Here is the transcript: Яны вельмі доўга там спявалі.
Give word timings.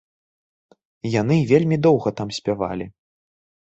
Яны 1.21 1.37
вельмі 1.53 1.81
доўга 1.87 2.09
там 2.23 2.29
спявалі. 2.43 2.85